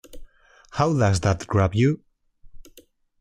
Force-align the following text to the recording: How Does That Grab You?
How 0.71 0.97
Does 0.97 1.19
That 1.19 1.45
Grab 1.45 1.75
You? 1.75 2.01